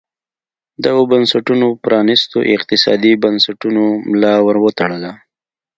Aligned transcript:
دغو 0.85 1.03
بنسټونو 1.11 1.67
پرانیستو 1.83 2.37
اقتصادي 2.55 3.13
بنسټونو 3.23 3.83
ملا 4.11 4.33
ور 4.45 4.57
وتړله. 4.63 5.11